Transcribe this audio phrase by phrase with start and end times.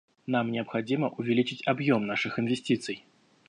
[0.25, 3.03] Нам необходимо увеличить объем наших инвестиций.